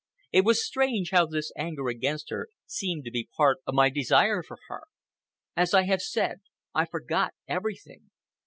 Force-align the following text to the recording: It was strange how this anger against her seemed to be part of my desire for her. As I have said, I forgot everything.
It 0.31 0.43
was 0.45 0.65
strange 0.65 1.11
how 1.11 1.27
this 1.27 1.51
anger 1.55 1.87
against 1.87 2.31
her 2.31 2.47
seemed 2.65 3.03
to 3.05 3.11
be 3.11 3.29
part 3.37 3.59
of 3.67 3.75
my 3.75 3.91
desire 3.91 4.41
for 4.41 4.57
her. 4.67 4.81
As 5.55 5.75
I 5.75 5.83
have 5.83 6.01
said, 6.01 6.41
I 6.73 6.85
forgot 6.87 7.35
everything. 7.47 8.09